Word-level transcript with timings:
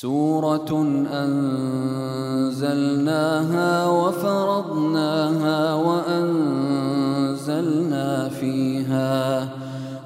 سورة 0.00 0.72
أنزلناها 2.44 2.90
وفرضناها 3.88 5.74
وأنزلنا 6.94 7.48
فيها 8.28 9.48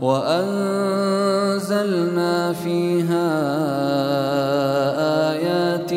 وأنزلنا 0.01 0.93
فيها 2.53 3.31
آيات 5.33 5.93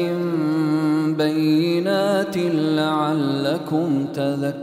بينات 1.18 2.38
لعلكم 2.38 4.06
تذكرون 4.14 4.63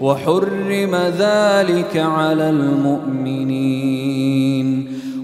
وحرم 0.00 0.94
ذلك 1.18 1.96
على 1.96 2.50
المؤمنين 2.50 4.00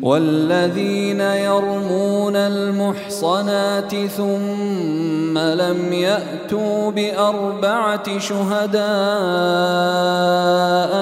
والذين 0.03 1.21
يرمون 1.21 2.37
المحصنات 2.37 3.95
ثم 4.17 5.39
لم 5.39 5.93
يأتوا 5.93 6.91
بأربعة 6.91 8.19
شهداء 8.19 8.77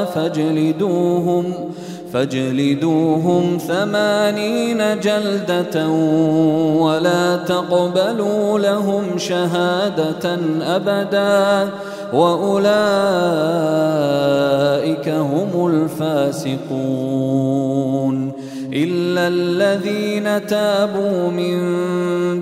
فاجلدوهم 0.05 1.55
فاجلدوهم 2.13 3.59
ثمانين 3.59 5.01
جلدة 5.01 5.89
ولا 6.79 7.37
تقبلوا 7.37 8.59
لهم 8.59 9.19
شهادة 9.19 10.39
أبداً 10.63 11.71
وأولئك 12.15 12.69
هم 15.09 15.67
الفاسقون 15.67 16.95
إلا 18.73 19.29
الذين 19.29 20.47
تابوا 20.47 21.31
من 21.31 21.59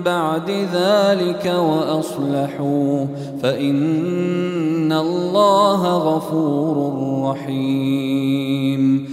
بعد 0.01 0.49
ذلك 0.73 1.45
وأصلحوا 1.45 3.05
فإن 3.41 4.91
الله 4.91 5.97
غفور 5.97 6.93
رحيم 7.29 9.12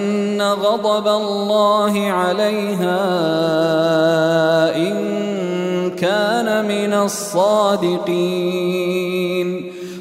غضب 0.41 1.07
الله 1.07 2.11
عليها 2.11 2.99
إن 4.75 4.95
كان 5.89 6.65
من 6.67 6.93
الصادقين. 6.93 8.11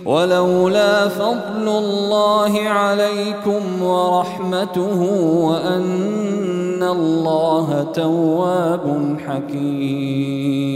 ولولا 0.04 1.08
فضل 1.08 1.68
الله 1.68 2.60
عليكم 2.60 3.82
ورحمته 3.82 5.02
وأن 5.32 6.82
الله 6.82 7.86
تواب 7.94 9.16
حكيم. 9.26 10.70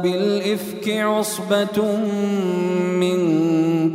بالإفك 0.00 0.88
عصبة 0.88 1.78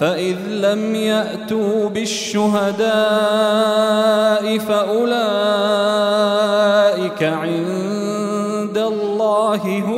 فإذ 0.00 0.36
لم 0.48 0.94
يأتوا 0.94 1.88
بالشهداء 1.88 2.88
فأولئك 4.58 5.22
عند 7.22 8.78
الله 8.78 9.78
هم 9.78 9.97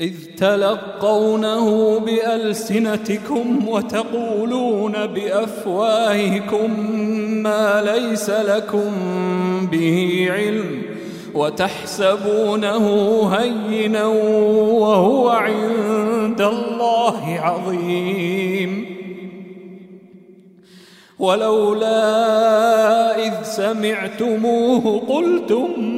إذ 0.00 0.14
تلقونه 0.36 1.98
بألسنتكم 1.98 3.68
وتقولون 3.68 4.92
بأفواهكم 5.06 6.90
ما 7.42 7.82
ليس 7.82 8.30
لكم 8.30 8.90
به 9.72 10.28
علم 10.30 10.82
وتحسبونه 11.34 12.86
هينا 13.34 14.04
وهو 14.04 15.28
عند 15.28 16.40
الله 16.40 17.38
عظيم. 17.40 18.98
ولولا 21.18 22.06
إذ 23.26 23.42
سمعتموه 23.42 25.02
قلتم 25.08 25.97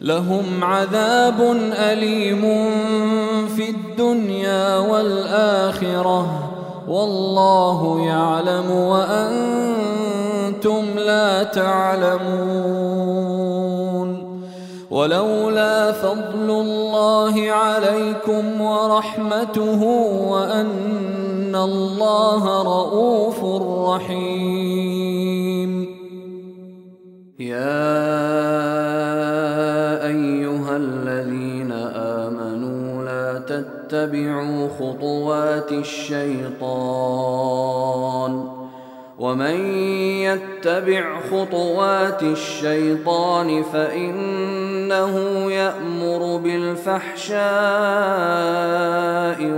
لهم 0.00 0.64
عذاب 0.64 1.40
أليم 1.72 2.40
في 3.56 3.70
الدنيا 3.70 4.78
والآخرة 4.78 6.52
والله 6.88 8.00
يعلم 8.06 8.70
وأنتم 8.70 10.04
لا 10.96 11.42
تعلمون 11.42 12.96
ولولا 14.90 15.92
فضل 15.92 16.50
الله 16.50 17.50
عليكم 17.50 18.60
ورحمته 18.60 19.82
وأن 20.28 21.54
الله 21.54 22.62
رؤوف 22.62 23.44
رحيم. 23.88 25.06
يا 27.40 28.65
تتبعوا 33.88 34.68
خطوات 34.68 35.72
الشيطان 35.72 36.66
ومن 39.18 39.76
يتبع 40.20 41.20
خطوات 41.30 42.22
الشيطان 42.22 43.62
فإنه 43.62 45.16
يأمر 45.50 46.36
بالفحشاء 46.36 47.36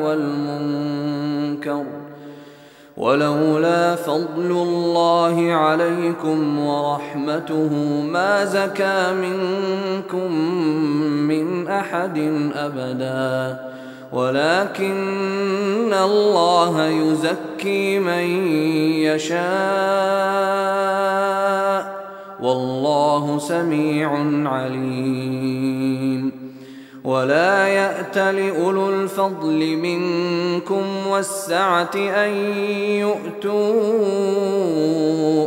والمنكر 0.05 1.85
ولولا 2.97 3.95
فضل 3.95 4.51
الله 4.51 5.53
عليكم 5.53 6.59
ورحمته 6.59 7.73
ما 8.13 8.45
زكى 8.45 9.13
منكم 9.13 10.33
من 11.29 11.69
أحد 11.69 12.19
أبدا 12.55 13.69
ولكن 14.13 15.95
الله 15.95 16.87
يزكي 16.87 17.99
من 17.99 18.47
يشاء 19.05 19.39
والله 22.43 23.39
سميع 23.39 24.11
عليم. 24.51 26.49
ولا 27.05 27.67
يأت 27.67 28.19
لأولو 28.19 28.91
الفضل 28.91 29.77
منكم 29.77 31.07
والسعة 31.07 31.97
أن 31.97 32.31
يؤتوا 33.01 33.73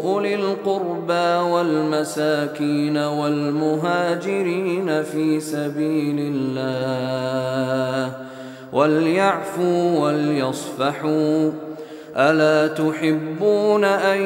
أولي 0.04 0.36
القربى 0.36 1.50
والمساكين 1.52 2.98
والمهاجرين 2.98 5.04
في 5.04 5.40
سبيل 5.40 6.34
الله. 6.36 8.21
وليعفوا 8.74 10.00
وليصفحوا. 10.00 11.52
ألا 12.16 12.74
تحبون 12.74 13.84
أن 13.84 14.22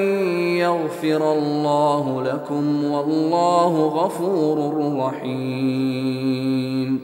يغفر 0.58 1.34
الله 1.34 2.24
لكم 2.26 2.86
والله 2.86 3.88
غفور 3.88 4.84
رحيم. 5.00 7.00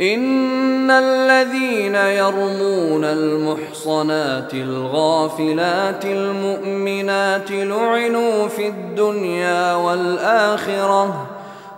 إن 0.00 0.90
الذين 0.90 1.94
يرمون 1.94 3.04
المحصنات 3.04 4.54
الغافلات 4.54 6.04
المؤمنات 6.04 7.50
لعنوا 7.50 8.48
في 8.48 8.68
الدنيا 8.68 9.74
والآخرة 9.74 11.26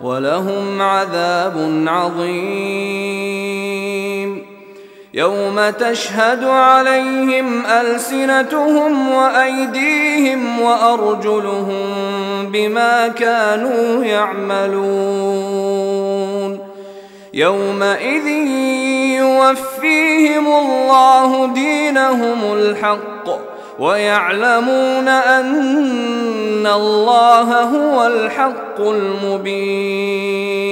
ولهم 0.01 0.81
عذاب 0.81 1.83
عظيم. 1.87 3.30
يوم 5.13 5.69
تشهد 5.69 6.43
عليهم 6.43 7.65
ألسنتهم 7.65 9.09
وأيديهم 9.09 10.61
وأرجلهم 10.61 11.85
بما 12.51 13.07
كانوا 13.07 14.03
يعملون. 14.03 15.51
يومئذ 17.33 18.27
يوفيهم 19.19 20.47
الله 20.47 21.53
دينهم 21.53 22.53
الحق 22.53 23.29
ويعلمون 23.79 25.07
أن 25.07 26.67
الله 26.67 27.61
هو 27.61 28.07
الحق 28.07 28.79
المبين. 28.79 30.71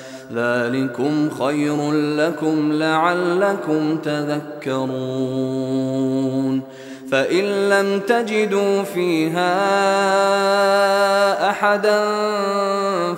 ذلكم 0.35 1.29
خير 1.39 1.91
لكم 1.91 2.73
لعلكم 2.73 3.97
تذكرون. 3.97 4.91
فإن 7.11 7.69
لم 7.69 7.99
تجدوا 7.99 8.83
فيها 8.83 9.51
أحدا 11.49 12.05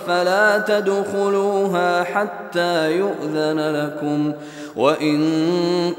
فلا 0.06 0.58
تدخلوها 0.58 2.04
حتى 2.04 2.92
يؤذن 2.92 3.60
لكم. 3.60 4.32
وإن 4.76 5.20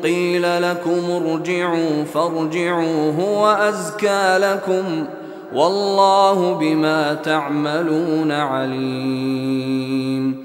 قيل 0.03 0.71
لكم 0.71 1.11
ارجعوا 1.11 2.03
فارجعوا 2.13 3.11
هو 3.11 3.51
أزكى 3.51 4.37
لكم. 4.37 5.05
والله 5.53 6.53
بما 6.53 7.13
تعملون 7.13 8.31
عليم. 8.31 10.44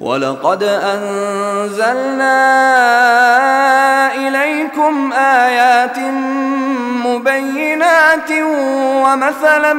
ولقد 0.00 0.62
أنزلنا 0.62 2.36
إليكم 4.14 5.12
آيات 5.12 5.98
مبينات 7.06 8.30
ومثلا 9.04 9.72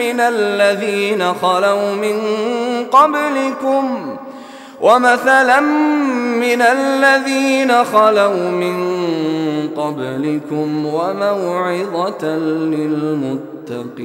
من 0.00 0.20
الذين 0.20 1.34
خلوا 1.34 1.94
من 1.94 2.20
قبلكم 2.92 4.16
ومثلا 4.80 5.60
من 6.40 6.62
الذين 6.62 7.84
خلوا 7.84 8.50
من 8.50 8.94
قبلكم 9.76 10.86
وموعظة 10.86 12.24
للمتقين. 12.74 14.04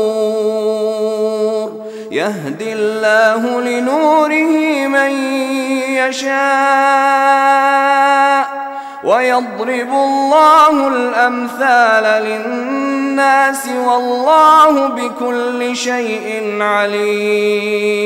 يهدي 2.31 2.73
الله 2.73 3.61
لنوره 3.61 4.87
من 4.87 5.11
يشاء 5.99 6.31
ويضرب 9.03 9.91
الله 9.93 10.87
الأمثال 10.87 12.23
للناس 12.23 13.67
والله 13.87 14.87
بكل 14.87 15.75
شيء 15.75 16.57
عليم. 16.61 18.05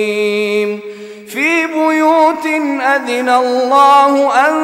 في 1.27 1.65
بيوت 1.67 2.45
أذن 2.81 3.29
الله 3.29 4.33
أن 4.47 4.55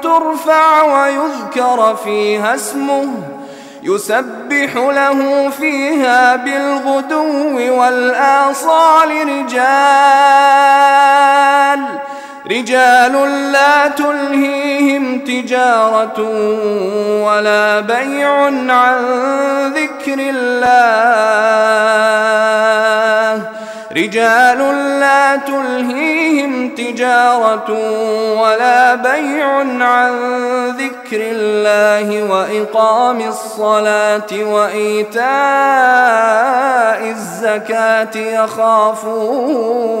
ترفع 0.00 0.82
ويذكر 0.82 1.96
فيها 2.04 2.54
اسمه. 2.54 3.39
يسبح 3.82 4.76
له 4.76 5.50
فيها 5.50 6.36
بالغدو 6.36 7.78
والآصال 7.80 9.08
رجال 9.28 10.60
رجال 12.50 13.12
لا 13.52 13.88
تلهيهم 13.88 15.18
تجارة 15.18 16.20
ولا 17.24 17.80
بيع 17.80 18.32
عن 18.68 18.96
ذكر 19.74 20.16
الله. 20.18 21.79
رجال 23.96 24.58
لا 25.00 25.36
تلهيهم 25.36 26.74
تجارة 26.74 27.70
ولا 28.40 28.94
بيع 28.94 29.46
عن 29.84 30.14
ذكر 30.68 31.20
الله 31.20 32.22
وإقام 32.30 33.20
الصلاة 33.20 34.32
وإيتاء 34.32 35.20
الزكاة 37.10 38.16
يخافون 38.16 40.00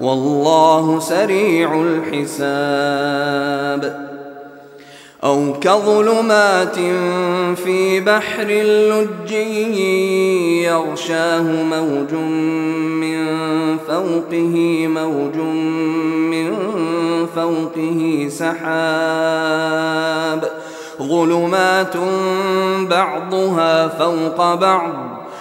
والله 0.00 1.00
سريع 1.00 1.82
الحساب. 1.82 3.30
أو 5.24 5.52
كظلمات 5.60 6.76
في 7.56 8.00
بحر 8.00 8.46
اللج 8.48 9.32
يغشاه 10.64 11.42
موج 11.42 12.12
من 13.00 13.26
فوقه 13.78 14.86
موج 14.86 15.36
من 16.30 16.56
فوقه 17.36 18.28
سحاب. 18.30 19.80
ظلمات 21.02 21.96
بعضها 22.90 23.88
فوق 23.88 24.54
بعض 24.54 25.19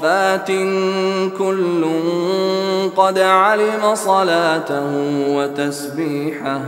صافات 0.00 0.50
كل 1.38 1.84
قد 2.96 3.18
علم 3.18 3.94
صلاته 3.94 4.90
وتسبيحه 5.28 6.60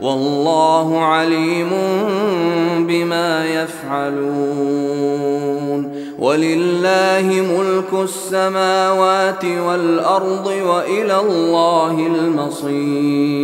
والله 0.00 1.04
عليم 1.04 1.70
بما 2.78 3.46
يفعلون 3.46 4.42
ولله 6.18 7.46
ملك 7.58 7.92
السماوات 8.02 9.44
والأرض 9.44 10.46
وإلى 10.46 11.20
الله 11.20 12.06
المصير 12.06 13.42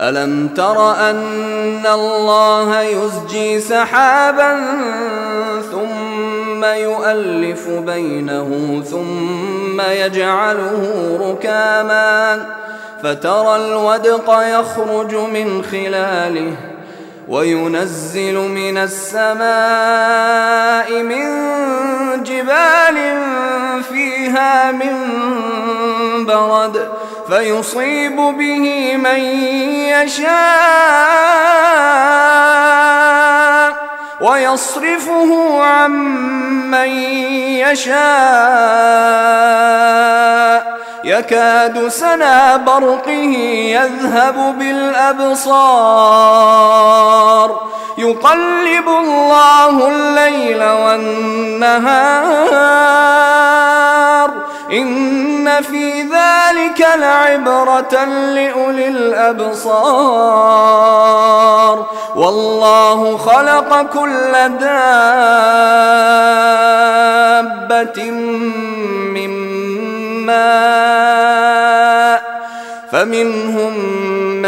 ألم 0.00 0.48
تر 0.48 0.90
أن 1.10 1.86
الله 1.86 2.80
يزجي 2.80 3.60
سحابا 3.60 4.60
ثم 5.72 6.13
يؤلف 6.64 7.68
بينه 7.68 8.82
ثم 8.90 9.80
يجعله 9.80 11.18
ركاما 11.20 12.46
فترى 13.02 13.56
الودق 13.56 14.42
يخرج 14.60 15.14
من 15.14 15.62
خلاله 15.62 16.52
وينزل 17.28 18.34
من 18.34 18.78
السماء 18.78 19.42
من 21.02 21.24
جبال 22.22 23.18
فيها 23.82 24.72
من 24.72 24.94
برد 26.26 26.88
فيصيب 27.28 28.16
به 28.16 28.96
من 28.96 29.20
يشاء 29.88 31.04
ويصرفه 34.20 35.62
عن 35.62 35.90
من 36.70 36.88
يشاء. 37.58 37.94
يكاد 41.04 41.88
سنا 41.88 42.56
برقه 42.56 43.10
يذهب 43.10 44.58
بالأبصار. 44.58 45.54
يقلب 47.98 48.88
الله 48.88 49.88
الليل 49.88 50.62
والنهار. 50.64 52.24
إن 54.74 55.62
في 55.62 56.02
ذلك 56.02 56.86
لعبرة 56.98 58.04
لأولي 58.04 58.88
الأبصار. 58.88 60.34
والله 62.16 63.16
خلق 63.16 63.82
كل 63.82 64.32
دابة 64.60 64.90
من 69.14 69.30
ماء 70.26 71.14
فمنهم 72.92 73.74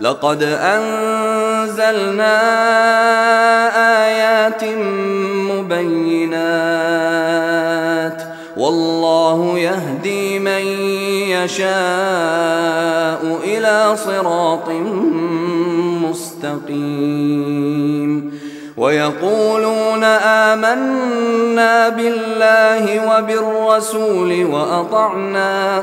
لقد 0.00 0.42
أنزلنا 0.42 2.36
آيات 4.04 4.64
مبينات 5.50 6.96
والله 8.56 9.58
يهدي 9.58 10.38
من 10.38 10.66
يشاء 11.30 11.66
إلى 13.44 13.96
صراط 13.96 14.68
مستقيم 16.08 18.06
ويقولون 18.76 20.04
آمنا 20.04 21.88
بالله 21.88 23.16
وبالرسول 23.18 24.44
وأطعنا 24.44 25.82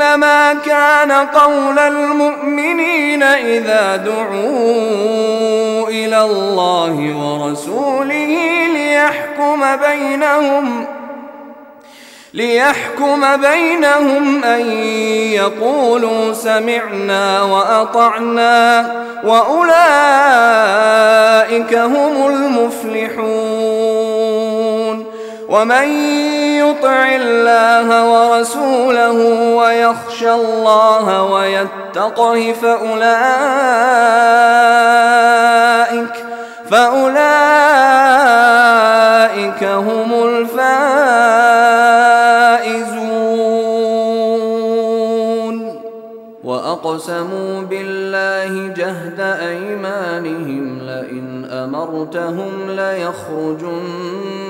إنما 0.00 0.54
كان 0.54 1.12
قول 1.12 1.78
المؤمنين 1.78 3.22
إذا 3.22 3.96
دعوا 3.96 5.88
إلى 5.88 6.22
الله 6.22 7.16
ورسوله 7.16 8.38
ليحكم 8.74 9.76
بينهم 9.76 10.86
ليحكم 12.34 13.36
بينهم 13.36 14.44
أن 14.44 14.60
يقولوا 15.32 16.32
سمعنا 16.32 17.42
وأطعنا 17.42 18.92
وأولئك 19.24 19.74
هم 21.74 22.26
المفلحون 22.26 23.60
ومن 25.48 26.29
يطع 26.60 27.08
الله 27.08 27.88
ورسوله 28.12 29.18
ويخشى 29.56 30.32
الله 30.32 31.22
ويتقه 31.22 32.52
فأولئك 32.52 33.00
فأولئك 36.70 37.20
هم 39.64 40.10
الفائزون. 40.28 41.30
وأقسموا 46.44 47.62
بالله 47.62 48.74
جهد 48.74 49.20
أيمانهم 49.20 50.78
لئن 50.82 51.44
أمرتهم 51.50 52.70
ليخرجن 52.70 54.49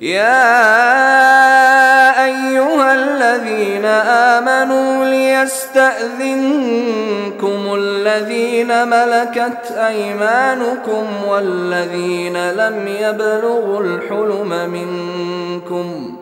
يا 0.00 0.64
أيها 2.24 2.94
الذين 2.94 3.84
آمنوا 3.84 5.04
ليستأذنكم 5.04 6.34
الذين 7.74 8.88
ملكت 8.88 9.72
أيمانكم 9.72 11.06
والذين 11.26 12.50
لم 12.50 12.88
يبلغوا 12.88 13.80
الحلم 13.80 14.70
منكم 14.70 16.16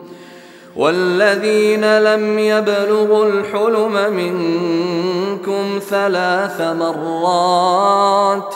والذين 0.75 1.99
لم 1.99 2.39
يبلغوا 2.39 3.25
الحلم 3.25 4.13
منكم 4.13 5.79
ثلاث 5.89 6.61
مرات 6.61 8.55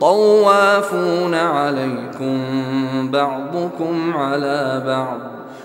طوافون 0.00 1.34
عليكم 1.34 2.40
بعضكم 3.10 4.16
على 4.16 4.82
بعض. 4.86 5.18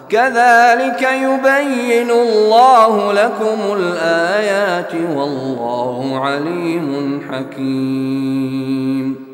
كذلك 0.10 1.02
يبين 1.02 2.12
الله 2.12 3.14
لكم 3.14 3.60
الآيات 3.78 4.94
والله 5.16 6.20
عليم 6.20 7.22
حكيم. 7.32 9.26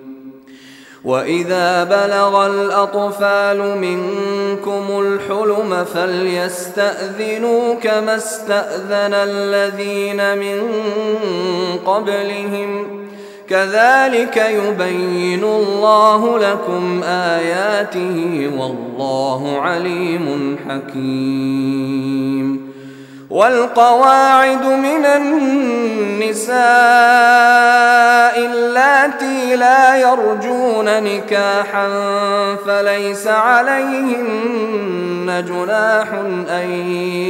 وإذا 1.06 1.84
بلغ 1.84 2.46
الأطفال 2.48 3.78
منكم 3.78 4.84
الحلم 4.90 5.86
فليستأذنوا 5.94 7.74
كما 7.74 8.16
استأذن 8.16 9.14
الذين 9.14 10.38
من 10.38 10.70
قبلهم. 11.86 13.02
كذلك 13.52 14.38
يبين 14.38 15.44
الله 15.44 16.40
لكم 16.40 17.04
آياته 17.04 18.50
والله 18.58 19.62
عليم 19.62 20.58
حكيم. 20.70 22.72
والقواعد 23.30 24.66
من 24.66 25.06
النساء 25.06 26.56
اللاتي 28.46 29.56
لا 29.56 29.98
يرجون 29.98 31.04
نكاحا 31.04 31.88
فليس 32.66 33.28
عليهن 33.28 34.72
جناح 35.48 36.08
أن 36.50 36.70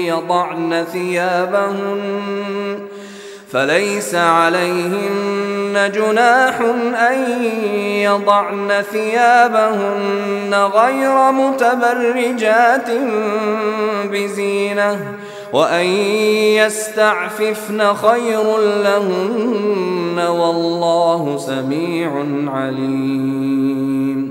يضعن 0.05 0.85
ثيابهن 0.91 2.79
فليس 3.51 4.15
عليهن 4.15 5.91
جناح 5.95 6.59
أن 7.09 7.43
يضعن 7.83 8.83
ثيابهن 8.91 10.53
غير 10.53 11.31
متبرجات 11.31 12.89
بزينة 14.11 14.97
وأن 15.53 15.85
يستعففن 16.55 17.93
خير 17.93 18.57
لهن 18.83 20.19
والله 20.19 21.37
سميع 21.37 22.11
عليم 22.47 24.30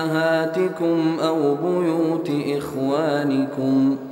أمهاتكم 0.00 1.16
أو 1.20 1.54
بيوت 1.54 2.30
إخوانكم 2.56 3.96
ۖ 4.06 4.10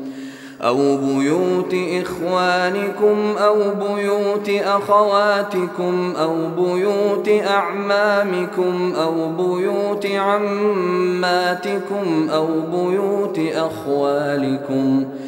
أو 0.63 0.97
بيوت 0.97 1.75
إخوانكم 1.75 3.37
أو 3.39 3.57
بيوت 3.75 4.49
أخواتكم 4.49 6.13
أو 6.21 6.35
بيوت 6.59 7.29
أعمامكم 7.47 8.93
أو 9.03 9.29
بيوت 9.33 10.07
عماتكم 10.07 11.59
أو 12.31 12.47
بيوت 12.73 13.41
أخوالكم 13.55 15.05
أو 15.05 15.28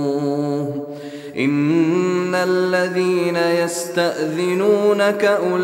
إن 1.37 2.35
الذين 2.35 3.35
يستأذنونك 3.35 5.25
أولئك 5.25 5.61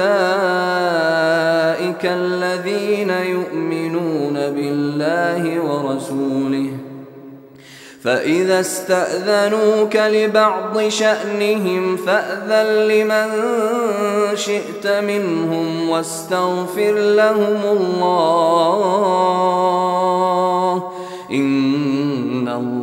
الذين 2.04 3.10
يؤمنون 3.10 4.34
بالله 4.34 5.60
ورسوله 5.60 6.70
فإذا 8.04 8.60
استأذنوك 8.60 9.96
لبعض 9.96 10.88
شأنهم 10.88 11.98
فأذن 11.98 12.88
لمن 12.88 13.28
شئت 14.36 14.88
منهم 14.88 15.90
واستغفر 15.90 16.92
لهم 16.92 17.62
الله 17.64 18.38
إن 21.32 21.97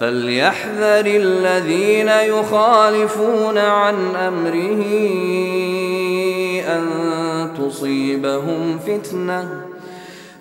فليحذر 0.00 1.06
الذين 1.06 2.08
يخالفون 2.08 3.58
عن 3.58 4.16
أمره 4.16 4.84
أن 6.68 6.84
تصيبهم 7.58 8.78
فتنة. 8.86 9.48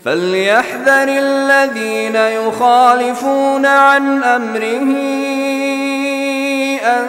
فليحذر 0.06 1.08
الذين 1.08 2.16
يخالفون 2.16 3.66
عن 3.66 4.24
أمره 4.24 4.96
أن 6.84 7.06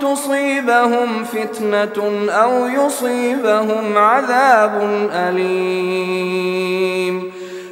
تصيبهم 0.00 1.24
فتنة 1.24 2.28
أو 2.30 2.66
يصيبهم 2.66 3.98
عذاب 3.98 5.08
أليم. 5.12 6.50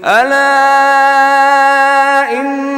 ألا 0.05 0.59
إن 2.33 2.78